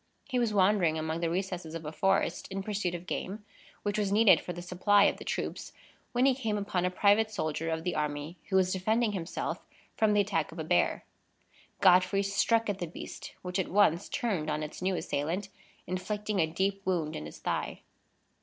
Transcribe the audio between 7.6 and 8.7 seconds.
of the army, who